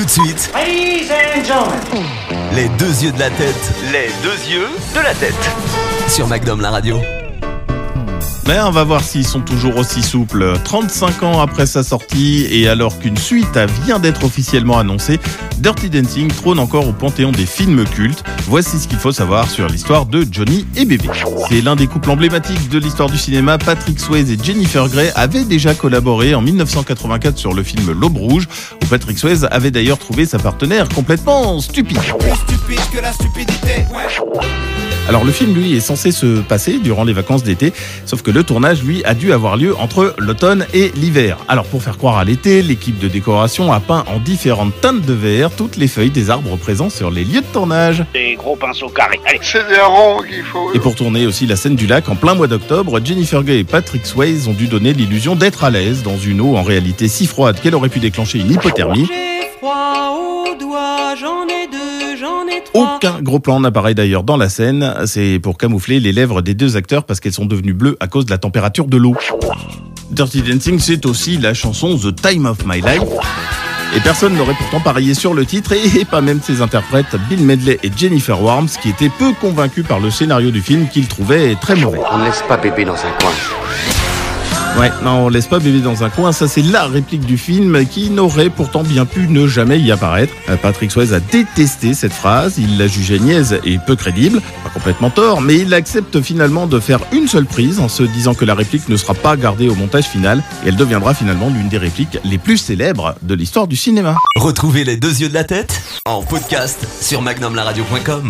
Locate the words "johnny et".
20.30-20.84